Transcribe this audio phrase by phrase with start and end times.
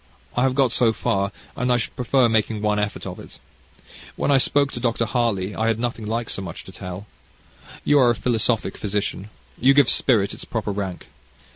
[0.35, 3.37] I have got so far, and I should prefer making one effort of it.
[4.15, 5.05] When I spoke to Dr.
[5.05, 7.05] Harley, I had nothing like so much to tell.
[7.83, 9.29] You are a philosophic physician.
[9.59, 11.05] You give spirit its proper rank.